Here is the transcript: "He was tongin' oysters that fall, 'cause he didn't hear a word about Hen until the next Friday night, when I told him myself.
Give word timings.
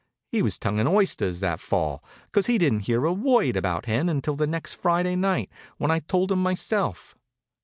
"He 0.31 0.41
was 0.41 0.57
tongin' 0.57 0.87
oysters 0.87 1.41
that 1.41 1.59
fall, 1.59 2.03
'cause 2.31 2.47
he 2.47 2.57
didn't 2.57 2.87
hear 2.89 3.05
a 3.05 3.13
word 3.13 3.55
about 3.55 3.85
Hen 3.85 4.09
until 4.09 4.35
the 4.35 4.47
next 4.47 4.73
Friday 4.73 5.15
night, 5.15 5.51
when 5.77 5.91
I 5.91 5.99
told 5.99 6.31
him 6.31 6.41
myself. 6.41 7.15